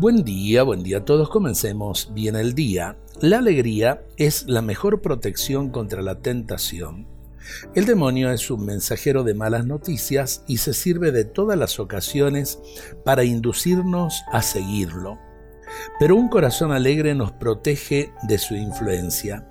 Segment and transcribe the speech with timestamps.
[0.00, 1.28] Buen día, buen día a todos.
[1.28, 2.96] Comencemos bien el día.
[3.20, 7.08] La alegría es la mejor protección contra la tentación.
[7.74, 12.60] El demonio es un mensajero de malas noticias y se sirve de todas las ocasiones
[13.04, 15.18] para inducirnos a seguirlo.
[15.98, 19.48] Pero un corazón alegre nos protege de su influencia.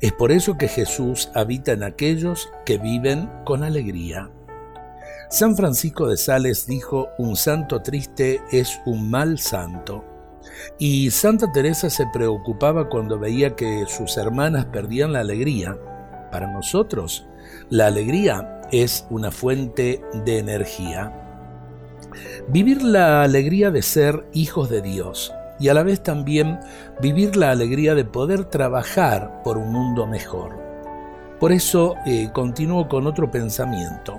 [0.00, 4.30] Es por eso que Jesús habita en aquellos que viven con alegría.
[5.30, 10.04] San Francisco de Sales dijo, un santo triste es un mal santo.
[10.76, 15.78] Y Santa Teresa se preocupaba cuando veía que sus hermanas perdían la alegría.
[16.32, 17.28] Para nosotros,
[17.68, 21.12] la alegría es una fuente de energía.
[22.48, 26.58] Vivir la alegría de ser hijos de Dios y a la vez también
[27.00, 30.58] vivir la alegría de poder trabajar por un mundo mejor.
[31.38, 34.18] Por eso eh, continúo con otro pensamiento.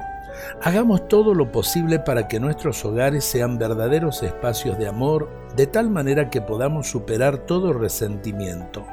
[0.62, 5.89] Hagamos todo lo posible para que nuestros hogares sean verdaderos espacios de amor, de tal
[5.89, 8.86] manera que podamos superar todo resentimiento.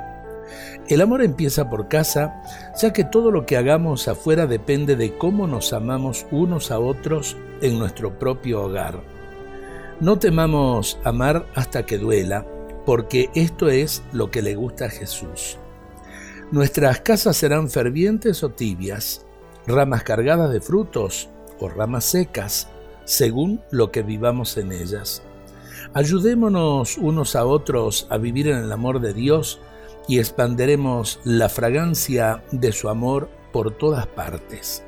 [0.89, 2.43] El amor empieza por casa,
[2.81, 7.37] ya que todo lo que hagamos afuera depende de cómo nos amamos unos a otros
[7.61, 9.01] en nuestro propio hogar.
[10.01, 12.47] No temamos amar hasta que duela,
[12.87, 15.59] porque esto es lo que le gusta a Jesús.
[16.51, 19.27] Nuestras casas serán fervientes o tibias,
[19.67, 21.29] ramas cargadas de frutos
[21.61, 22.69] o ramas secas,
[23.05, 25.23] según lo que vivamos en ellas.
[25.95, 29.61] Ayudémonos unos a otros a vivir en el amor de Dios
[30.07, 34.85] y expanderemos la fragancia de su amor por todas partes.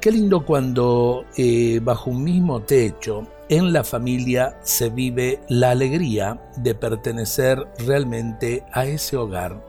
[0.00, 6.40] Qué lindo cuando eh, bajo un mismo techo, en la familia, se vive la alegría
[6.56, 9.64] de pertenecer realmente a ese hogar.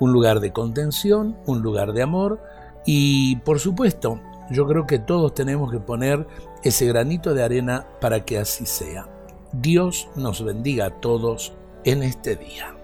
[0.00, 2.42] Un lugar de contención, un lugar de amor
[2.84, 4.20] y, por supuesto,
[4.50, 6.26] yo creo que todos tenemos que poner
[6.62, 9.08] ese granito de arena para que así sea.
[9.52, 11.52] Dios nos bendiga a todos
[11.84, 12.79] en este día.